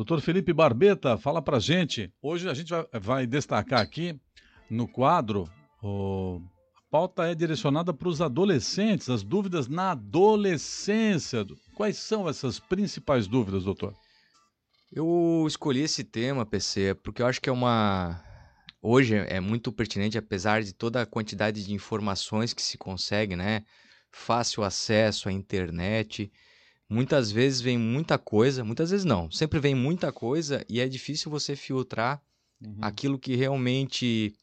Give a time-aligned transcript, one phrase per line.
[0.00, 2.10] Doutor Felipe Barbeta, fala pra gente.
[2.22, 4.18] Hoje a gente vai, destacar aqui
[4.70, 5.46] no quadro,
[5.82, 6.40] o,
[6.74, 11.46] a pauta é direcionada para os adolescentes, as dúvidas na adolescência.
[11.74, 13.94] Quais são essas principais dúvidas, doutor?
[14.90, 18.24] Eu escolhi esse tema, PC, porque eu acho que é uma.
[18.80, 23.66] Hoje é muito pertinente, apesar de toda a quantidade de informações que se consegue, né?
[24.10, 26.32] Fácil acesso à internet.
[26.90, 29.30] Muitas vezes vem muita coisa, muitas vezes não.
[29.30, 32.20] Sempre vem muita coisa e é difícil você filtrar
[32.60, 32.78] uhum.
[32.82, 34.34] aquilo que realmente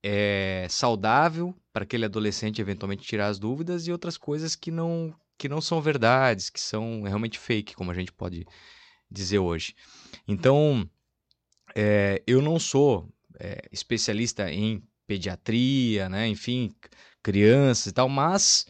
[0.00, 5.48] é saudável para aquele adolescente eventualmente tirar as dúvidas e outras coisas que não que
[5.48, 8.44] não são verdades, que são realmente fake, como a gente pode
[9.08, 9.74] dizer hoje.
[10.26, 10.88] Então,
[11.76, 13.08] é, eu não sou
[13.38, 16.26] é, especialista em pediatria, né?
[16.26, 16.74] enfim,
[17.22, 18.66] crianças e tal, mas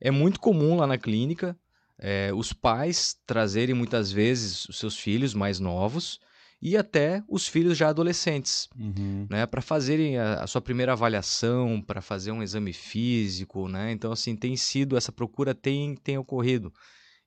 [0.00, 1.54] é muito comum lá na clínica
[1.98, 6.20] é, os pais trazerem muitas vezes os seus filhos mais novos
[6.60, 9.26] e até os filhos já adolescentes, uhum.
[9.30, 13.92] né, para fazerem a, a, sua primeira avaliação, para fazer um exame físico, né?
[13.92, 16.72] Então assim tem sido essa procura tem tem ocorrido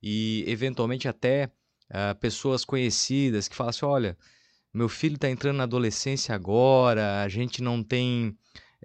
[0.01, 1.51] e eventualmente até
[1.91, 4.17] uh, pessoas conhecidas que falam assim: olha,
[4.73, 8.35] meu filho está entrando na adolescência agora, a gente não tem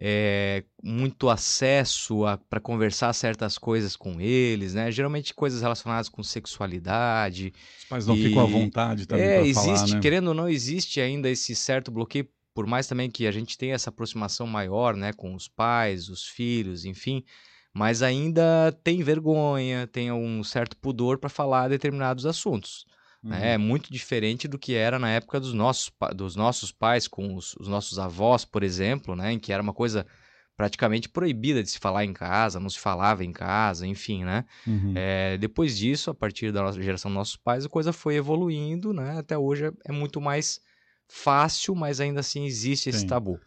[0.00, 4.90] é, muito acesso para conversar certas coisas com eles, né?
[4.90, 7.52] Geralmente coisas relacionadas com sexualidade.
[7.78, 8.24] Os pais não e...
[8.24, 10.00] ficam à vontade também é, existe, falar, né?
[10.00, 13.74] querendo ou não, existe ainda esse certo bloqueio, por mais também que a gente tenha
[13.74, 17.24] essa aproximação maior, né, com os pais, os filhos, enfim,
[17.72, 22.86] mas ainda tem vergonha, tem um certo pudor para falar determinados assuntos.
[23.24, 23.38] Né?
[23.38, 23.44] Uhum.
[23.44, 27.54] É muito diferente do que era na época dos nossos, dos nossos pais com os,
[27.58, 29.32] os, nossos avós, por exemplo, né?
[29.32, 30.06] em que era uma coisa
[30.54, 34.44] praticamente proibida de se falar em casa, não se falava em casa, enfim, né?
[34.64, 34.92] Uhum.
[34.94, 38.92] É, depois disso, a partir da nossa geração dos nossos pais, a coisa foi evoluindo,
[38.92, 39.18] né?
[39.18, 40.60] Até hoje é, é muito mais
[41.08, 43.06] fácil, mas ainda assim existe esse Sim.
[43.08, 43.32] tabu.
[43.32, 43.40] Uhum.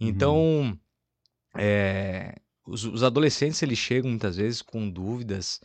[0.00, 0.78] Então, uhum.
[1.56, 2.34] é,
[2.66, 5.60] os, os adolescentes eles chegam muitas vezes com dúvidas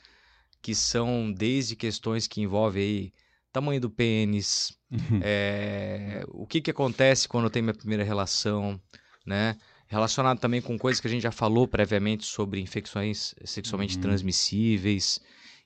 [0.61, 3.13] que são desde questões que envolvem aí
[3.55, 4.77] tamanho do pênis,
[5.23, 8.79] é, o que, que acontece quando eu tenho minha primeira relação,
[9.25, 9.57] né?
[9.87, 14.01] Relacionado também com coisas que a gente já falou previamente sobre infecções sexualmente uhum.
[14.01, 15.21] transmissíveis.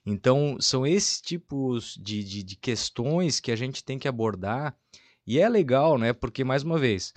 [0.06, 4.76] Então, são esses tipos de, de, de questões que a gente tem que abordar.
[5.26, 6.12] E é legal, né?
[6.12, 7.12] Porque, mais uma vez,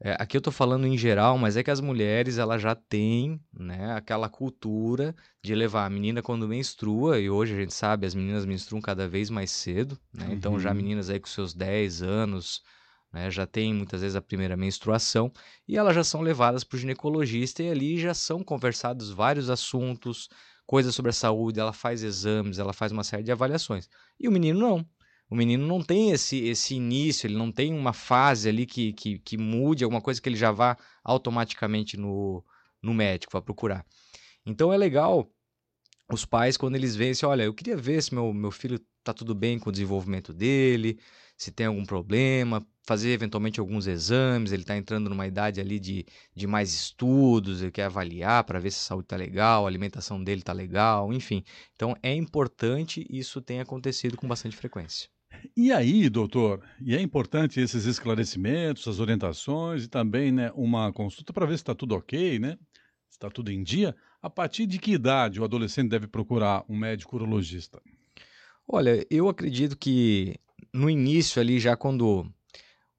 [0.00, 3.40] é, aqui eu estou falando em geral, mas é que as mulheres elas já têm
[3.52, 8.14] né, aquela cultura de levar a menina quando menstrua, e hoje a gente sabe, as
[8.14, 10.26] meninas menstruam cada vez mais cedo, né?
[10.26, 10.32] Uhum.
[10.34, 10.76] Então já uhum.
[10.76, 12.62] meninas aí com seus 10 anos,
[13.12, 15.32] né, já têm muitas vezes a primeira menstruação,
[15.66, 20.28] e elas já são levadas para o ginecologista e ali já são conversados vários assuntos,
[20.64, 23.88] coisas sobre a saúde, ela faz exames, ela faz uma série de avaliações.
[24.20, 24.86] E o menino não.
[25.30, 29.18] O menino não tem esse, esse início, ele não tem uma fase ali que, que,
[29.18, 32.44] que mude, alguma coisa que ele já vá automaticamente no,
[32.82, 33.84] no médico, vá procurar.
[34.46, 35.30] Então é legal
[36.10, 39.12] os pais, quando eles veem assim, olha, eu queria ver se meu, meu filho está
[39.12, 40.98] tudo bem com o desenvolvimento dele,
[41.36, 46.06] se tem algum problema, fazer eventualmente alguns exames, ele está entrando numa idade ali de,
[46.34, 50.22] de mais estudos, ele quer avaliar para ver se a saúde está legal, a alimentação
[50.22, 51.44] dele está legal, enfim.
[51.74, 55.08] Então é importante isso tem acontecido com bastante frequência.
[55.56, 61.32] E aí, doutor, e é importante esses esclarecimentos, as orientações e também né, uma consulta
[61.32, 62.58] para ver se está tudo ok, né?
[63.08, 63.94] Se está tudo em dia.
[64.20, 67.80] A partir de que idade o adolescente deve procurar um médico urologista?
[68.66, 70.36] Olha, eu acredito que
[70.72, 72.30] no início ali, já quando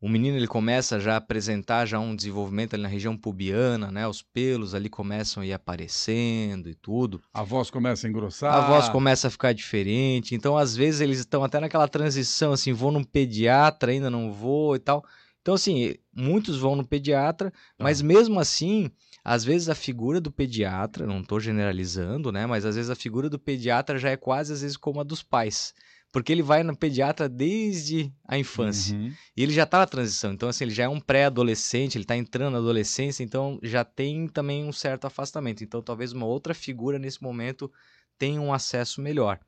[0.01, 4.07] o menino ele começa já a apresentar já um desenvolvimento ali na região pubiana, né?
[4.07, 7.21] Os pelos ali começam a ir aparecendo e tudo.
[7.33, 8.53] A voz começa a engrossar.
[8.53, 10.33] A voz começa a ficar diferente.
[10.33, 14.75] Então, às vezes, eles estão até naquela transição, assim, vou num pediatra, ainda não vou
[14.75, 15.03] e tal.
[15.41, 17.83] Então, assim, muitos vão no pediatra, ah.
[17.83, 18.89] mas mesmo assim,
[19.23, 22.45] às vezes a figura do pediatra, não estou generalizando, né?
[22.45, 25.23] Mas às vezes a figura do pediatra já é quase, às vezes, como a dos
[25.23, 25.73] pais
[26.11, 28.95] porque ele vai no pediatra desde a infância.
[28.95, 29.13] Uhum.
[29.37, 30.33] E ele já está na transição.
[30.33, 34.27] Então, assim, ele já é um pré-adolescente, ele está entrando na adolescência, então já tem
[34.27, 35.63] também um certo afastamento.
[35.63, 37.71] Então, talvez uma outra figura nesse momento
[38.17, 39.39] tenha um acesso melhor.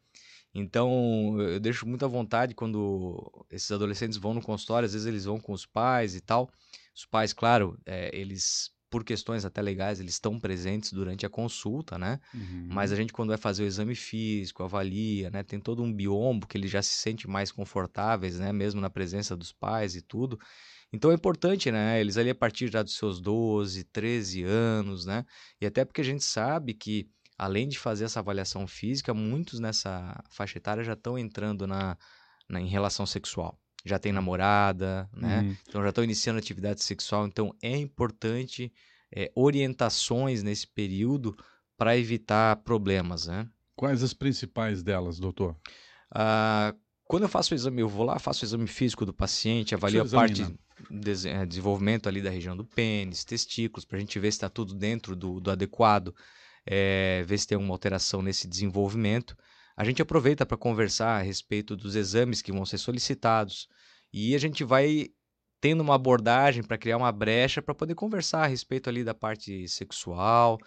[0.53, 5.39] Então, eu deixo muita vontade quando esses adolescentes vão no consultório, às vezes eles vão
[5.39, 6.51] com os pais e tal.
[6.93, 11.97] Os pais, claro, é, eles por questões até legais, eles estão presentes durante a consulta,
[11.97, 12.19] né?
[12.33, 12.67] Uhum.
[12.69, 15.43] Mas a gente, quando vai fazer o exame físico, avalia, né?
[15.43, 18.51] Tem todo um biombo que ele já se sente mais confortáveis, né?
[18.51, 20.37] Mesmo na presença dos pais e tudo.
[20.91, 22.01] Então é importante, né?
[22.01, 25.23] Eles ali a partir já dos seus 12, 13 anos, né?
[25.61, 30.21] E até porque a gente sabe que, além de fazer essa avaliação física, muitos nessa
[30.29, 31.97] faixa etária já estão entrando na,
[32.49, 33.57] na, em relação sexual.
[33.85, 35.41] Já tem namorada, né?
[35.41, 35.57] Uhum.
[35.67, 37.25] Então já estão iniciando atividade sexual.
[37.25, 38.71] Então é importante
[39.13, 41.35] é, orientações nesse período
[41.77, 43.47] para evitar problemas, né?
[43.75, 45.55] Quais as principais delas, doutor?
[46.11, 46.75] Ah,
[47.05, 50.03] quando eu faço o exame, eu vou lá, faço o exame físico do paciente, avalio
[50.03, 50.45] a parte
[50.89, 54.49] de é, desenvolvimento ali da região do pênis, testículos, para a gente ver se está
[54.49, 56.15] tudo dentro do, do adequado,
[56.65, 59.35] é, ver se tem alguma alteração nesse desenvolvimento.
[59.81, 63.67] A gente aproveita para conversar a respeito dos exames que vão ser solicitados
[64.13, 65.07] e a gente vai
[65.59, 69.67] tendo uma abordagem para criar uma brecha para poder conversar a respeito ali da parte
[69.67, 70.59] sexual,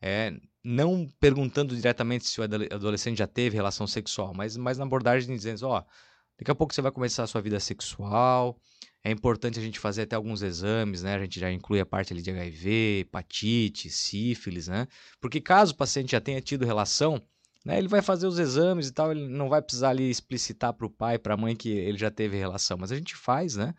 [0.00, 0.32] é,
[0.62, 5.66] não perguntando diretamente se o adolescente já teve relação sexual, mas, mas na abordagem dizendo,
[5.66, 5.82] ó,
[6.38, 8.56] daqui a pouco você vai começar a sua vida sexual,
[9.02, 11.16] é importante a gente fazer até alguns exames, né?
[11.16, 14.86] A gente já inclui a parte ali de HIV, hepatite, sífilis, né?
[15.20, 17.20] Porque caso o paciente já tenha tido relação,
[17.64, 20.86] né, ele vai fazer os exames e tal, ele não vai precisar ali explicitar para
[20.86, 23.74] o pai, para a mãe que ele já teve relação, mas a gente faz, né?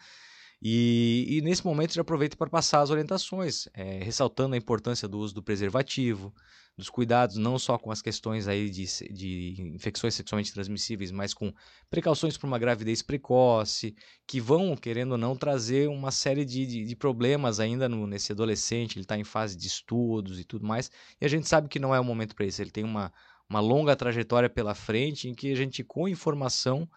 [0.64, 5.18] E, e nesse momento já aproveita para passar as orientações, é, ressaltando a importância do
[5.18, 6.32] uso do preservativo,
[6.78, 11.52] dos cuidados não só com as questões aí de, de infecções sexualmente transmissíveis, mas com
[11.90, 13.96] precauções para uma gravidez precoce,
[14.28, 18.32] que vão, querendo ou não, trazer uma série de, de, de problemas ainda no, nesse
[18.32, 21.80] adolescente, ele está em fase de estudos e tudo mais, e a gente sabe que
[21.80, 23.12] não é o momento para isso, ele tem uma,
[23.52, 26.88] uma longa trajetória pela frente em que a gente, com informação,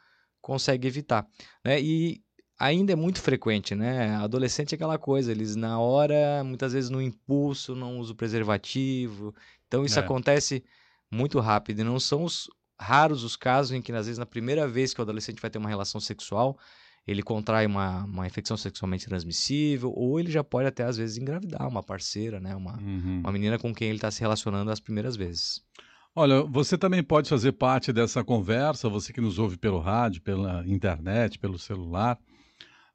[0.40, 1.26] consegue evitar.
[1.64, 1.80] Né?
[1.82, 2.22] E
[2.56, 4.14] ainda é muito frequente, né?
[4.14, 9.34] Adolescente é aquela coisa, eles na hora, muitas vezes no impulso, não usam preservativo.
[9.66, 10.02] Então isso é.
[10.02, 10.64] acontece
[11.10, 12.48] muito rápido e não são os
[12.78, 15.58] raros os casos em que às vezes na primeira vez que o adolescente vai ter
[15.58, 16.56] uma relação sexual,
[17.04, 21.66] ele contrai uma, uma infecção sexualmente transmissível ou ele já pode até às vezes engravidar
[21.66, 22.54] uma parceira, né?
[22.54, 23.20] Uma, uhum.
[23.20, 25.60] uma menina com quem ele está se relacionando as primeiras vezes.
[26.16, 30.64] Olha, você também pode fazer parte dessa conversa, você que nos ouve pelo rádio, pela
[30.64, 32.16] internet, pelo celular.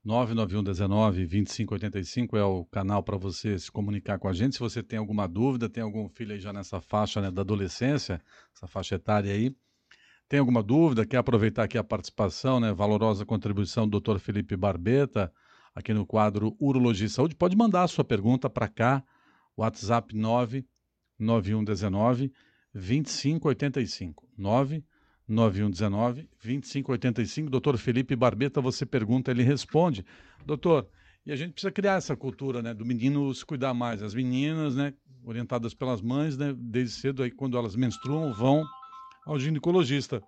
[0.05, 4.53] 99119 2585 é o canal para você se comunicar com a gente.
[4.53, 8.21] Se você tem alguma dúvida, tem algum filho aí já nessa faixa né, da adolescência,
[8.55, 9.53] essa faixa etária aí,
[10.29, 14.19] tem alguma dúvida, quer aproveitar aqui a participação, né, valorosa contribuição do Dr.
[14.19, 15.29] Felipe Barbeta,
[15.75, 19.03] aqui no quadro Urologia e Saúde, pode mandar a sua pergunta para cá,
[19.57, 22.31] WhatsApp 99119
[22.73, 24.27] 2585.
[24.37, 24.83] 9
[25.27, 27.49] 9119 2585.
[27.49, 30.05] Doutor Felipe Barbeta, você pergunta, ele responde.
[30.45, 30.87] Doutor,
[31.25, 34.01] e a gente precisa criar essa cultura, né, do menino se cuidar mais.
[34.01, 34.93] As meninas, né,
[35.23, 38.65] orientadas pelas mães, né, desde cedo aí quando elas menstruam, vão
[39.25, 40.21] ao ginecologista.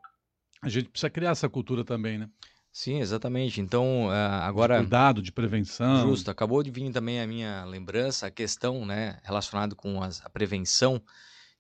[0.62, 2.30] A gente precisa criar essa cultura também, né?
[2.72, 3.60] Sim, exatamente.
[3.60, 4.76] Então, agora.
[4.76, 6.08] De cuidado, de prevenção.
[6.10, 6.32] Justo.
[6.32, 11.02] Acabou de vir também a minha lembrança, a questão né, relacionada com as, a prevenção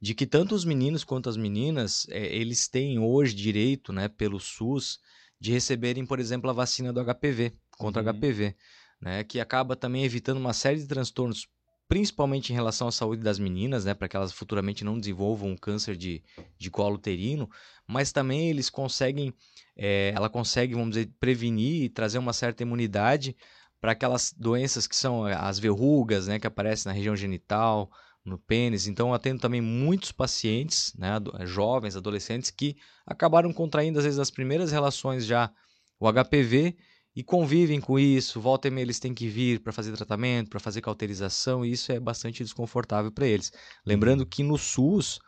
[0.01, 4.39] de que tanto os meninos quanto as meninas, é, eles têm hoje direito, né, pelo
[4.39, 4.99] SUS,
[5.39, 8.13] de receberem, por exemplo, a vacina do HPV, contra uhum.
[8.13, 8.55] HPV,
[8.99, 11.47] né, que acaba também evitando uma série de transtornos,
[11.87, 15.57] principalmente em relação à saúde das meninas, né, para que elas futuramente não desenvolvam um
[15.57, 16.23] câncer de,
[16.57, 17.47] de colo uterino,
[17.87, 19.33] mas também eles conseguem,
[19.77, 23.35] é, ela consegue, vamos dizer, prevenir e trazer uma certa imunidade
[23.79, 27.91] para aquelas doenças que são as verrugas, né, que aparecem na região genital,
[28.23, 28.87] no pênis.
[28.87, 31.11] Então, atendo também muitos pacientes, né,
[31.45, 35.51] jovens, adolescentes, que acabaram contraindo, às vezes, as primeiras relações já
[35.99, 36.75] o HPV
[37.15, 38.39] e convivem com isso.
[38.39, 41.91] Volta e meia eles têm que vir para fazer tratamento, para fazer cauterização, e isso
[41.91, 43.51] é bastante desconfortável para eles.
[43.85, 45.19] Lembrando que no SUS,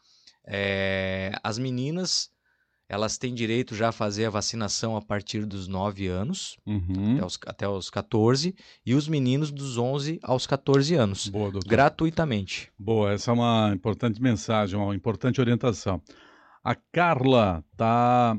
[0.45, 2.32] é, as meninas
[2.93, 7.15] elas têm direito já a fazer a vacinação a partir dos 9 anos, uhum.
[7.15, 12.71] até, os, até os 14, e os meninos dos 11 aos 14 anos, Boa, gratuitamente.
[12.77, 15.99] Boa, essa é uma importante mensagem, uma importante orientação.
[16.63, 18.37] A Carla está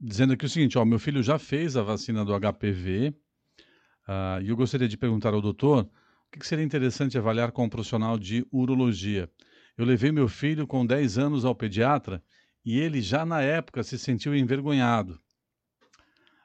[0.00, 3.14] dizendo aqui o seguinte: ó, meu filho já fez a vacina do HPV uh,
[4.06, 5.88] ah, e eu gostaria de perguntar ao doutor
[6.28, 9.28] o que seria interessante avaliar com um profissional de urologia.
[9.76, 12.22] Eu levei meu filho com 10 anos ao pediatra
[12.64, 15.20] e ele já na época se sentiu envergonhado.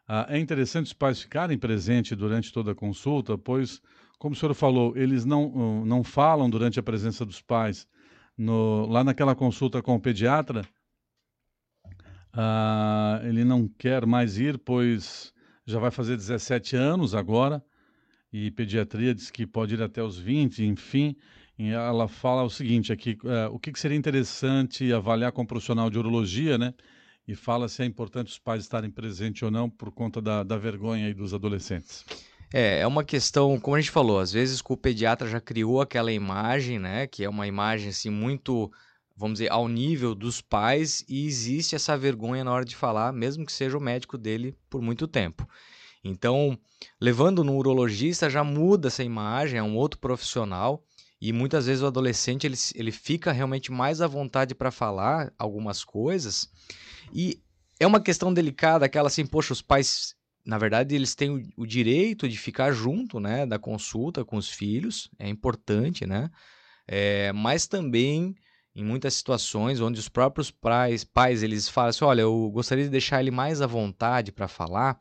[0.07, 3.81] Ah, é interessante os pais ficarem presentes durante toda a consulta, pois,
[4.17, 7.87] como o senhor falou, eles não, não falam durante a presença dos pais.
[8.37, 10.63] No, lá naquela consulta com o pediatra,
[12.33, 15.33] ah, ele não quer mais ir, pois
[15.65, 17.63] já vai fazer 17 anos agora,
[18.33, 21.15] e pediatria diz que pode ir até os 20, enfim
[21.67, 25.89] ela fala o seguinte aqui, uh, o que, que, seria interessante avaliar com um profissional
[25.89, 26.73] de urologia, né?
[27.27, 30.57] E fala se é importante os pais estarem presentes ou não por conta da, da
[30.57, 32.05] vergonha aí dos adolescentes.
[32.51, 36.11] É, é uma questão, como a gente falou, às vezes o pediatra já criou aquela
[36.11, 37.05] imagem, né?
[37.05, 38.71] Que é uma imagem assim muito,
[39.15, 43.45] vamos dizer, ao nível dos pais e existe essa vergonha na hora de falar, mesmo
[43.45, 45.47] que seja o médico dele por muito tempo.
[46.03, 46.57] Então,
[47.01, 50.83] levando no urologista já muda essa imagem, é um outro profissional
[51.21, 55.83] e muitas vezes o adolescente ele, ele fica realmente mais à vontade para falar algumas
[55.83, 56.49] coisas.
[57.13, 57.41] E
[57.79, 61.65] é uma questão delicada, aquela assim, poxa, os pais, na verdade, eles têm o, o
[61.65, 66.29] direito de ficar junto, né, da consulta com os filhos, é importante, né,
[66.87, 68.35] é, mas também
[68.75, 72.89] em muitas situações onde os próprios pais, pais eles falam assim, olha, eu gostaria de
[72.89, 74.99] deixar ele mais à vontade para falar,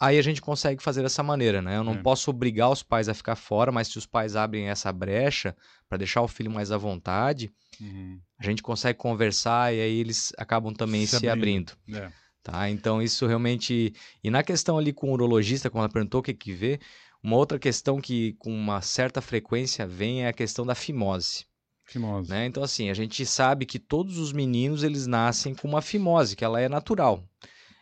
[0.00, 1.76] aí a gente consegue fazer dessa maneira, né?
[1.76, 2.02] Eu não é.
[2.02, 5.56] posso obrigar os pais a ficar fora, mas se os pais abrem essa brecha
[5.88, 8.20] para deixar o filho mais à vontade, uhum.
[8.38, 11.72] a gente consegue conversar e aí eles acabam também se, se abrindo.
[11.92, 12.10] É.
[12.42, 12.70] Tá?
[12.70, 16.32] Então isso realmente e na questão ali com o urologista, quando ela perguntou o que
[16.32, 16.78] que vê,
[17.22, 21.44] uma outra questão que com uma certa frequência vem é a questão da fimose.
[21.84, 22.30] Fimose.
[22.30, 22.46] Né?
[22.46, 26.44] Então assim, a gente sabe que todos os meninos eles nascem com uma fimose, que
[26.44, 27.24] ela é natural.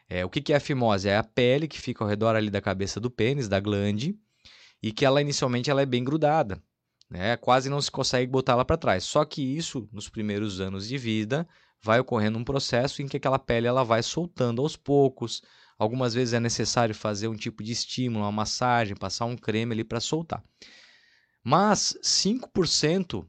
[0.09, 1.09] É, o que, que é a fimose?
[1.09, 4.17] É a pele que fica ao redor ali da cabeça do pênis, da glande,
[4.83, 6.63] e que ela inicialmente ela é bem grudada.
[7.11, 7.37] Né?
[7.37, 9.05] Quase não se consegue botar ela para trás.
[9.05, 11.47] Só que isso, nos primeiros anos de vida,
[11.83, 15.43] vai ocorrendo um processo em que aquela pele ela vai soltando aos poucos.
[15.79, 19.85] Algumas vezes é necessário fazer um tipo de estímulo, uma massagem, passar um creme ali
[19.85, 20.43] para soltar.
[21.45, 23.27] Mas 5%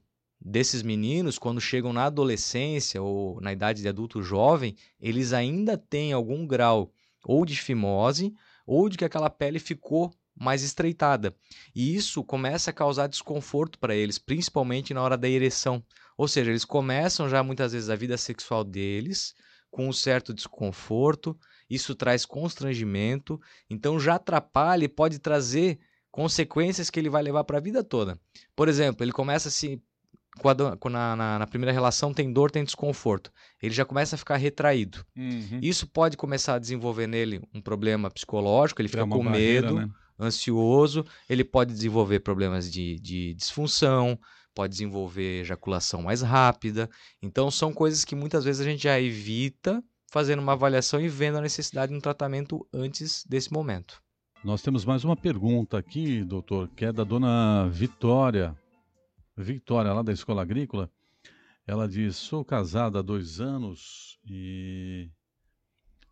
[0.47, 6.13] desses meninos, quando chegam na adolescência ou na idade de adulto jovem, eles ainda têm
[6.13, 6.91] algum grau
[7.25, 8.33] ou de fimose
[8.65, 11.35] ou de que aquela pele ficou mais estreitada.
[11.75, 15.83] E isso começa a causar desconforto para eles, principalmente na hora da ereção.
[16.17, 19.35] Ou seja, eles começam já muitas vezes a vida sexual deles
[19.69, 21.37] com um certo desconforto,
[21.69, 23.39] isso traz constrangimento,
[23.69, 25.77] então já atrapalha e pode trazer
[26.09, 28.17] consequências que ele vai levar para a vida toda.
[28.55, 29.81] Por exemplo, ele começa a se
[30.37, 33.31] quando, na, na, na, primeira relação tem dor, tem desconforto.
[33.61, 35.05] Ele já começa a ficar retraído.
[35.15, 35.59] Uhum.
[35.61, 39.89] Isso pode começar a desenvolver nele um problema psicológico, ele fica com barreira, medo, né?
[40.19, 44.17] ansioso, ele pode desenvolver problemas de, de disfunção,
[44.53, 46.89] pode desenvolver ejaculação mais rápida.
[47.21, 51.37] Então, são coisas que muitas vezes a gente já evita fazendo uma avaliação e vendo
[51.37, 54.01] a necessidade de um tratamento antes desse momento.
[54.43, 58.55] Nós temos mais uma pergunta aqui, doutor, que é da dona Vitória.
[59.37, 60.91] Vitória, lá da Escola Agrícola,
[61.65, 65.11] ela diz: Sou casada há dois anos e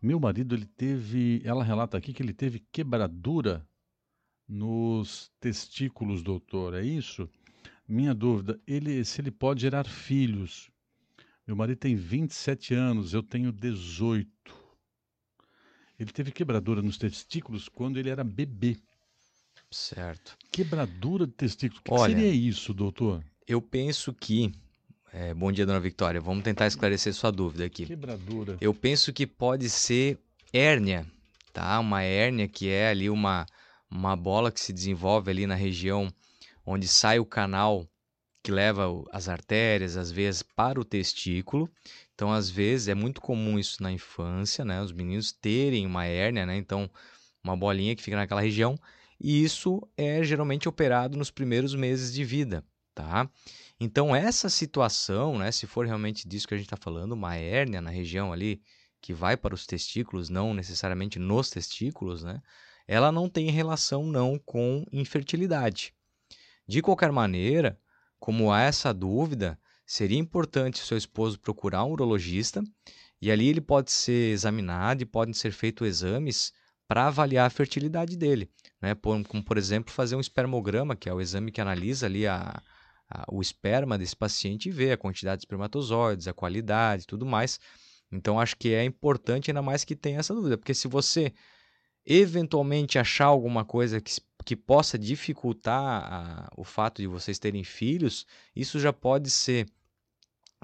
[0.00, 1.42] meu marido ele teve.
[1.44, 3.66] Ela relata aqui que ele teve quebradura
[4.48, 6.74] nos testículos, doutor.
[6.74, 7.28] É isso?
[7.88, 10.70] Minha dúvida: ele, se ele pode gerar filhos.
[11.46, 14.30] Meu marido tem 27 anos, eu tenho 18.
[15.98, 18.76] Ele teve quebradura nos testículos quando ele era bebê.
[19.70, 20.36] Certo.
[20.50, 21.80] Quebradura de testículo.
[21.80, 23.22] O que, Olha, seria isso, doutor?
[23.46, 24.52] Eu penso que.
[25.12, 26.20] É, bom dia, dona Victoria.
[26.20, 27.86] Vamos tentar esclarecer sua dúvida aqui.
[27.86, 28.56] Quebradura.
[28.60, 30.18] Eu penso que pode ser
[30.52, 31.06] hérnia,
[31.52, 31.78] tá?
[31.80, 33.46] Uma hérnia que é ali uma,
[33.90, 36.12] uma bola que se desenvolve ali na região
[36.64, 37.86] onde sai o canal
[38.42, 41.68] que leva as artérias, as veias para o testículo.
[42.14, 44.80] Então, às vezes, é muito comum isso na infância, né?
[44.80, 46.56] Os meninos terem uma hérnia, né?
[46.56, 46.88] Então,
[47.42, 48.78] uma bolinha que fica naquela região
[49.20, 53.28] e isso é geralmente operado nos primeiros meses de vida, tá?
[53.80, 57.80] Então essa situação, né, se for realmente disso que a gente está falando, uma hérnia
[57.80, 58.62] na região ali
[59.00, 62.40] que vai para os testículos, não necessariamente nos testículos, né,
[62.86, 65.94] ela não tem relação não com infertilidade.
[66.66, 67.78] De qualquer maneira,
[68.18, 72.62] como há essa dúvida, seria importante seu esposo procurar um urologista
[73.20, 76.52] e ali ele pode ser examinado e podem ser feitos exames
[76.88, 78.94] para avaliar a fertilidade dele, né?
[78.94, 82.62] Como, por exemplo, fazer um espermograma, que é o exame que analisa ali a,
[83.10, 87.24] a, o esperma desse paciente e vê a quantidade de espermatozoides, a qualidade e tudo
[87.24, 87.58] mais.
[88.10, 91.32] Então, acho que é importante, ainda mais que tenha essa dúvida, porque se você
[92.04, 94.12] eventualmente achar alguma coisa que,
[94.44, 99.66] que possa dificultar a, o fato de vocês terem filhos, isso já pode ser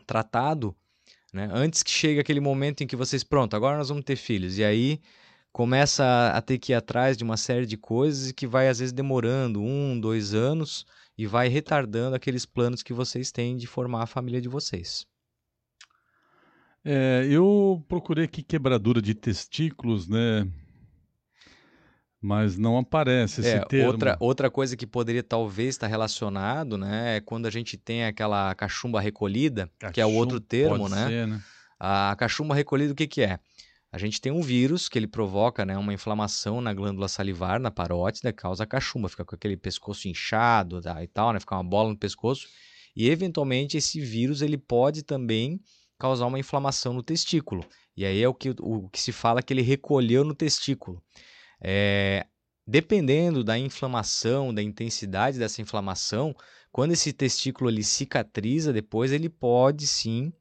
[0.06, 0.74] tratado
[1.32, 4.58] né, antes que chegue aquele momento em que vocês, pronto, agora nós vamos ter filhos.
[4.58, 5.00] E aí
[5.52, 8.92] começa a ter que ir atrás de uma série de coisas que vai às vezes
[8.92, 14.06] demorando um, dois anos e vai retardando aqueles planos que vocês têm de formar a
[14.06, 15.06] família de vocês.
[16.84, 20.48] É, eu procurei aqui quebradura de testículos, né?
[22.20, 23.90] Mas não aparece esse é, termo.
[23.90, 27.16] Outra, outra coisa que poderia talvez estar relacionado, né?
[27.16, 31.08] É quando a gente tem aquela cachumba recolhida, Cachum, que é o outro termo, né?
[31.08, 31.42] Ser, né?
[31.78, 33.38] A cachumba recolhida, o que, que é?
[33.92, 37.70] A gente tem um vírus que ele provoca né, uma inflamação na glândula salivar, na
[37.70, 41.90] parótida, causa cachumba, fica com aquele pescoço inchado tá, e tal, né, fica uma bola
[41.90, 42.48] no pescoço.
[42.96, 45.60] E eventualmente esse vírus ele pode também
[45.98, 47.62] causar uma inflamação no testículo.
[47.94, 51.02] E aí é o que, o que se fala que ele recolheu no testículo.
[51.60, 52.26] É,
[52.66, 56.34] dependendo da inflamação, da intensidade dessa inflamação,
[56.70, 60.32] quando esse testículo ele cicatriza depois, ele pode sim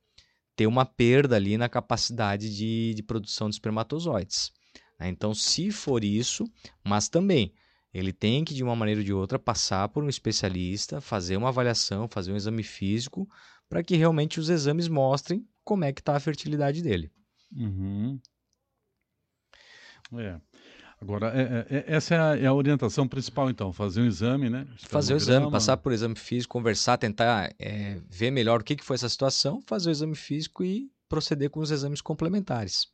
[0.61, 4.51] ter uma perda ali na capacidade de, de produção de espermatozoides.
[4.99, 5.09] Né?
[5.09, 6.45] Então, se for isso,
[6.85, 7.51] mas também
[7.91, 11.49] ele tem que, de uma maneira ou de outra, passar por um especialista, fazer uma
[11.49, 13.27] avaliação, fazer um exame físico,
[13.67, 17.11] para que realmente os exames mostrem como é que está a fertilidade dele.
[17.51, 18.19] Uhum.
[20.13, 20.39] É.
[21.01, 24.51] Agora, é, é, é, essa é a, é a, orientação principal, então, fazer um exame,
[24.51, 24.67] né?
[24.77, 28.85] Fazer o exame, passar por exame físico, conversar, tentar é, ver melhor o que, que
[28.85, 32.87] foi essa situação, fazer o exame físico e proceder com os exames complementares.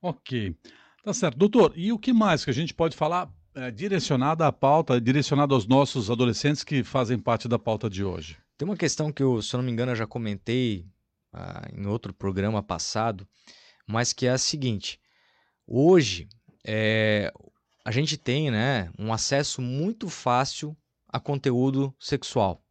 [0.00, 0.56] Ok.
[1.04, 1.36] Tá certo.
[1.36, 5.54] Doutor, e o que mais que a gente pode falar é, direcionado à pauta, direcionado
[5.54, 8.38] aos nossos adolescentes que fazem parte da pauta de hoje?
[8.56, 10.86] Tem uma questão que eu, se eu não me engano, eu já comentei
[11.34, 13.28] ah, em outro programa passado,
[13.86, 14.98] mas que é a seguinte.
[15.66, 16.28] Hoje,
[16.64, 17.32] é,
[17.84, 20.76] a gente tem né, um acesso muito fácil
[21.08, 22.62] a conteúdo sexual.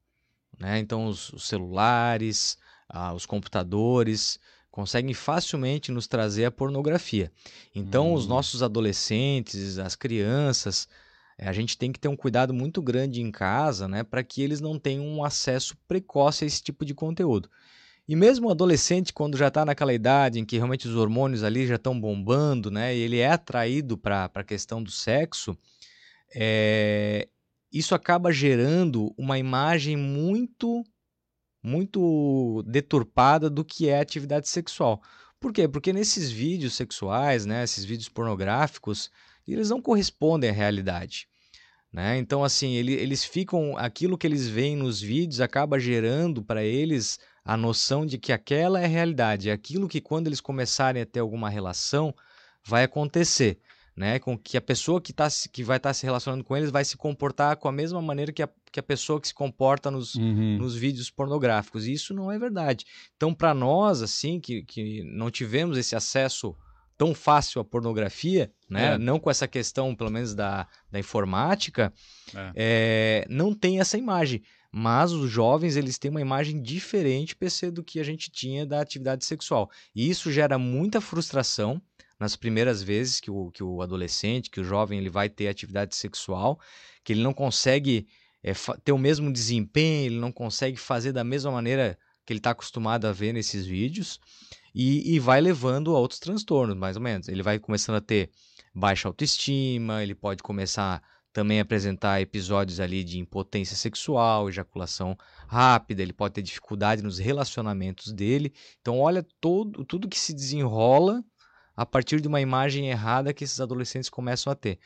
[0.57, 0.79] Né?
[0.79, 7.31] Então, os, os celulares, ah, os computadores conseguem facilmente nos trazer a pornografia.
[7.73, 8.13] Então, hum.
[8.13, 10.87] os nossos adolescentes, as crianças,
[11.37, 14.41] eh, a gente tem que ter um cuidado muito grande em casa né, para que
[14.41, 17.49] eles não tenham um acesso precoce a esse tipo de conteúdo.
[18.09, 21.67] E mesmo o adolescente, quando já está naquela idade em que realmente os hormônios ali
[21.67, 25.55] já estão bombando, né, e ele é atraído para a questão do sexo,
[26.33, 27.29] é,
[27.71, 30.83] isso acaba gerando uma imagem muito,
[31.61, 35.03] muito deturpada do que é atividade sexual.
[35.39, 35.67] Por quê?
[35.67, 39.11] Porque nesses vídeos sexuais, né, esses vídeos pornográficos,
[39.47, 41.27] eles não correspondem à realidade.
[41.93, 42.17] Né?
[42.17, 43.77] Então, assim, ele, eles ficam.
[43.77, 48.79] Aquilo que eles veem nos vídeos acaba gerando para eles a noção de que aquela
[48.79, 52.13] é a realidade, é aquilo que quando eles começarem a ter alguma relação
[52.63, 53.59] vai acontecer,
[53.95, 54.19] né?
[54.19, 56.85] Com que a pessoa que, tá, que vai estar tá se relacionando com eles vai
[56.85, 60.15] se comportar com a mesma maneira que a, que a pessoa que se comporta nos,
[60.15, 60.57] uhum.
[60.57, 61.85] nos vídeos pornográficos.
[61.85, 62.85] E isso não é verdade.
[63.15, 66.55] Então, para nós, assim, que, que não tivemos esse acesso
[66.99, 68.95] tão fácil à pornografia, né?
[68.95, 68.97] É.
[68.97, 71.93] Não com essa questão, pelo menos, da, da informática,
[72.35, 72.51] é.
[72.55, 74.43] É, não tem essa imagem.
[74.69, 78.81] Mas os jovens, eles têm uma imagem diferente PC do que a gente tinha da
[78.81, 79.71] atividade sexual.
[79.95, 81.81] E isso gera muita frustração
[82.19, 85.95] nas primeiras vezes que o, que o adolescente, que o jovem, ele vai ter atividade
[85.95, 86.59] sexual,
[87.01, 88.07] que ele não consegue
[88.43, 88.51] é,
[88.83, 93.05] ter o mesmo desempenho, ele não consegue fazer da mesma maneira que ele está acostumado
[93.07, 94.19] a ver nesses vídeos,
[94.73, 97.27] e, e vai levando a outros transtornos, mais ou menos.
[97.27, 98.29] Ele vai começando a ter
[98.73, 101.01] baixa autoestima, ele pode começar
[101.31, 108.11] também apresentar episódios ali de impotência sexual, ejaculação rápida, ele pode ter dificuldade nos relacionamentos
[108.11, 108.51] dele.
[108.81, 111.23] Então, olha todo, tudo que se desenrola
[111.75, 114.79] a partir de uma imagem errada que esses adolescentes começam a ter.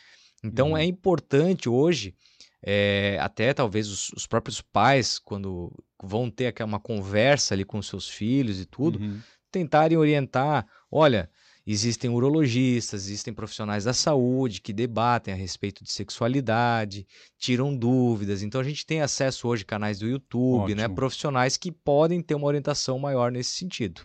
[0.44, 0.78] Então, uhum.
[0.78, 2.14] é importante hoje,
[2.62, 8.10] é, até talvez os, os, próprios pais, quando vão ter uma conversa ali com seus
[8.10, 9.20] filhos e tudo, uhum.
[9.54, 11.30] Tentarem orientar: olha
[11.66, 18.44] Existem urologistas, existem profissionais da saúde que debatem a respeito de sexualidade, tiram dúvidas.
[18.44, 22.36] Então a gente tem acesso hoje a canais do YouTube, né, profissionais que podem ter
[22.36, 24.02] uma orientação maior nesse sentido.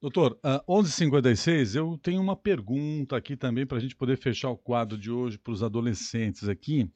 [0.00, 4.56] Doutor, uh, 11h56, eu tenho uma pergunta aqui também para a gente poder fechar o
[4.56, 6.90] quadro de hoje para os adolescentes aqui.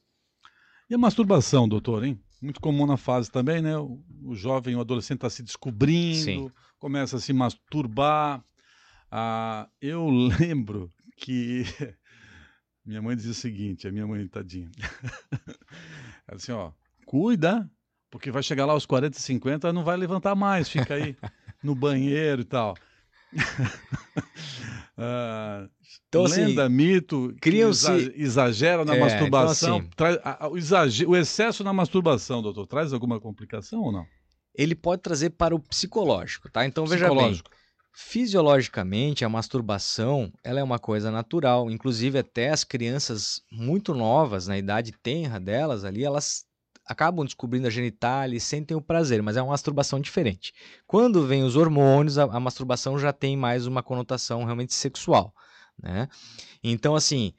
[0.90, 2.20] E a masturbação, doutor, hein?
[2.42, 3.78] Muito comum na fase também, né?
[3.78, 6.50] O, o jovem, o adolescente está se descobrindo, Sim.
[6.76, 8.44] começa a se masturbar.
[9.08, 11.62] Ah, eu lembro que
[12.84, 14.68] minha mãe dizia o seguinte, a minha mãe, tadinha.
[16.26, 16.72] Ela assim, ó,
[17.06, 17.70] cuida,
[18.10, 21.16] porque vai chegar lá aos 40, 50, não vai levantar mais, fica aí
[21.62, 22.74] no banheiro e tal.
[24.96, 25.66] Ah,
[26.08, 29.78] então, assim, lenda, assim, mito, criam-se exagera na é, masturbação.
[29.78, 33.92] Então, assim, traz, a, o, exagero, o excesso na masturbação, doutor, traz alguma complicação ou
[33.92, 34.06] não?
[34.54, 36.66] Ele pode trazer para o psicológico, tá?
[36.66, 37.40] Então veja bem.
[37.94, 41.70] Fisiologicamente, a masturbação ela é uma coisa natural.
[41.70, 46.44] Inclusive, até as crianças muito novas, na idade tenra delas ali, elas
[46.84, 50.52] acabam descobrindo a genitália e sentem o prazer, mas é uma masturbação diferente.
[50.86, 55.34] Quando vem os hormônios, a, a masturbação já tem mais uma conotação realmente sexual.
[55.80, 56.08] Né?
[56.62, 57.32] Então, assim,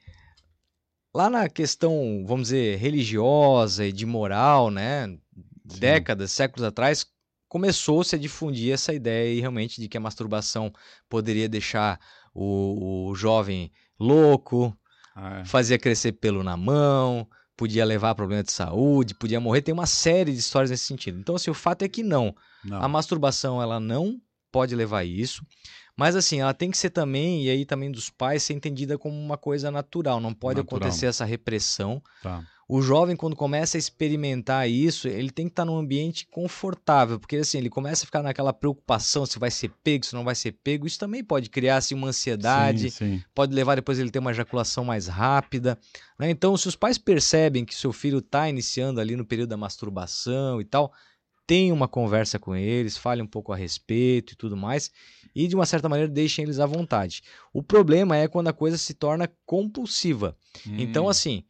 [1.14, 5.16] lá na questão, vamos dizer, religiosa e de moral, né?
[5.64, 7.06] Décadas, séculos atrás,
[7.48, 10.72] começou-se a difundir essa ideia realmente de que a masturbação
[11.08, 11.98] poderia deixar
[12.34, 14.76] o, o jovem louco,
[15.14, 15.44] ah, é.
[15.44, 19.62] fazia crescer pelo na mão, podia levar a problema de saúde, podia morrer.
[19.62, 21.18] Tem uma série de histórias nesse sentido.
[21.18, 22.34] Então, assim, o fato é que não.
[22.64, 22.82] não.
[22.82, 25.44] A masturbação ela não pode levar a isso.
[25.96, 29.16] Mas assim, ela tem que ser também, e aí também dos pais, ser entendida como
[29.16, 30.20] uma coisa natural.
[30.20, 30.78] Não pode Natural.
[30.78, 32.02] acontecer essa repressão.
[32.22, 32.42] Tá.
[32.68, 37.36] O jovem, quando começa a experimentar isso, ele tem que estar num ambiente confortável, porque
[37.36, 40.52] assim, ele começa a ficar naquela preocupação se vai ser pego, se não vai ser
[40.52, 40.86] pego.
[40.86, 43.22] Isso também pode criar assim, uma ansiedade, Sim, sim.
[43.34, 45.78] pode levar depois ele ter uma ejaculação mais rápida.
[46.18, 46.30] né?
[46.30, 50.60] Então, se os pais percebem que seu filho está iniciando ali no período da masturbação
[50.60, 50.92] e tal,
[51.46, 54.90] tenha uma conversa com eles, fale um pouco a respeito e tudo mais,
[55.34, 57.22] e de uma certa maneira deixem eles à vontade.
[57.52, 60.36] O problema é quando a coisa se torna compulsiva.
[60.78, 61.44] Então, Hum, assim,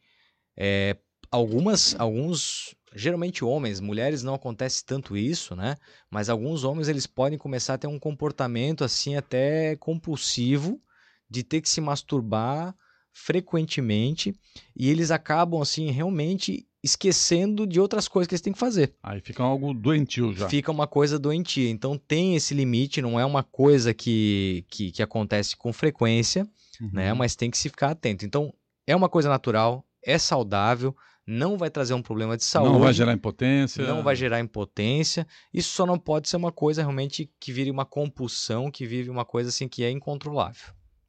[0.57, 0.95] é,
[1.31, 5.75] algumas, alguns, geralmente homens, mulheres não acontece tanto isso, né?
[6.09, 10.81] Mas alguns homens eles podem começar a ter um comportamento assim até compulsivo
[11.29, 12.75] de ter que se masturbar
[13.11, 14.35] frequentemente
[14.75, 18.93] e eles acabam assim realmente esquecendo de outras coisas que eles têm que fazer.
[19.01, 20.47] Aí fica algo doentio já.
[20.47, 21.69] Fica uma coisa doentia.
[21.69, 26.47] Então tem esse limite, não é uma coisa que, que, que acontece com frequência
[26.81, 26.89] Uhum.
[26.93, 27.13] né?
[27.13, 28.25] Mas tem que se ficar atento.
[28.25, 28.53] Então,
[28.87, 32.93] é uma coisa natural, é saudável, não vai trazer um problema de saúde, Não vai
[32.93, 33.85] gerar impotência.
[33.87, 35.25] não vai gerar impotência.
[35.53, 39.25] Isso só não pode ser uma coisa realmente que vire uma compulsão, que vive uma
[39.25, 40.73] coisa assim que é incontrolável.